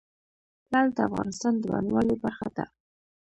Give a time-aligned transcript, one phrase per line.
[0.71, 2.65] لعل د افغانستان د بڼوالۍ برخه ده.